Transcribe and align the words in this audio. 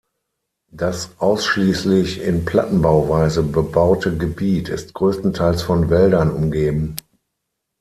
Das 0.71 1.11
ausschließlich 1.19 2.23
in 2.23 2.43
Plattenbauweise 2.43 3.43
bebaute 3.43 4.17
Gebiet 4.17 4.67
ist 4.67 4.95
größtenteils 4.95 5.61
von 5.61 5.91
Wäldern 5.91 6.31
umgeben. 6.31 6.95